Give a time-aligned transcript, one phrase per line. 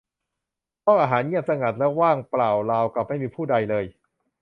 [0.85, 3.85] ห้องอาหารเงียบสงัดและว่างเปล่าราวกับไม่มีผู้ใดเลย